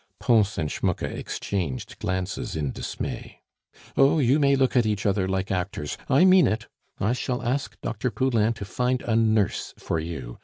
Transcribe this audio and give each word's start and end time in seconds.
Pons 0.19 0.57
and 0.57 0.67
Schmucke 0.71 1.03
exchanged 1.03 1.99
glances 1.99 2.55
in 2.55 2.71
dismay. 2.71 3.41
"Oh! 3.95 4.17
you 4.17 4.39
may 4.39 4.55
look 4.55 4.75
at 4.75 4.87
each 4.87 5.05
other 5.05 5.27
like 5.27 5.51
actors. 5.51 5.95
I 6.09 6.25
mean 6.25 6.47
it. 6.47 6.67
I 6.99 7.13
shall 7.13 7.43
ask 7.43 7.79
Dr. 7.81 8.09
Poulain 8.09 8.53
to 8.53 8.65
find 8.65 9.03
a 9.03 9.15
nurse 9.15 9.75
for 9.77 9.99
you. 9.99 10.39